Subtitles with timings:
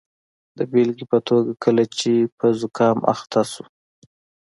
[0.57, 3.63] د بیلګې په توګه کله چې په زکام اخته اوسو.